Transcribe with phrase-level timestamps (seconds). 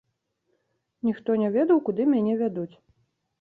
[1.07, 2.69] Ніхто не ведаў, куды мяне вядуць.